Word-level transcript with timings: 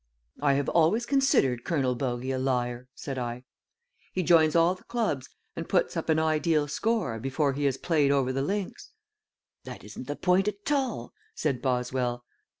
"I 0.41 0.53
have 0.53 0.67
always 0.67 1.05
considered 1.05 1.63
Colonel 1.63 1.93
Bogey 1.93 2.31
a 2.31 2.39
liar," 2.39 2.89
said 2.95 3.19
I. 3.19 3.43
"He 4.13 4.23
joins 4.23 4.55
all 4.55 4.73
the 4.73 4.83
clubs 4.85 5.29
and 5.55 5.69
puts 5.69 5.95
up 5.95 6.09
an 6.09 6.17
ideal 6.17 6.67
score 6.67 7.19
before 7.19 7.53
he 7.53 7.65
has 7.65 7.77
played 7.77 8.09
over 8.09 8.33
the 8.33 8.41
links." 8.41 8.93
"That 9.63 9.83
isn't 9.83 10.07
the 10.07 10.15
point 10.15 10.47
at 10.47 10.71
all," 10.71 11.13
said 11.35 11.61
Boswell. 11.61 12.25